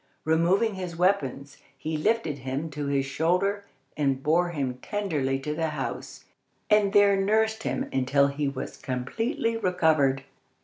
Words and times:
Removing 0.25 0.73
his 0.73 0.95
weapons, 0.95 1.57
he 1.77 1.95
lifted 1.95 2.39
him 2.39 2.71
to 2.71 2.87
his 2.87 3.05
shoulder, 3.05 3.65
and 3.95 4.23
bore 4.23 4.49
him 4.49 4.79
tenderly 4.81 5.37
to 5.37 5.53
the 5.53 5.67
house, 5.67 6.25
and 6.71 6.91
there 6.91 7.15
nursed 7.15 7.61
him 7.61 7.87
until 7.93 8.25
he 8.25 8.47
was 8.47 8.77
completely 8.77 9.57
recovered. 9.57 10.23